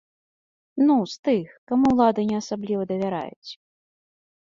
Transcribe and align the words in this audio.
Ну, 0.87 0.95
з 1.13 1.27
тых, 1.27 1.47
каму 1.73 1.93
ўлады 1.93 2.21
не 2.33 2.37
асабліва 2.43 2.91
давяраюць. 2.97 3.51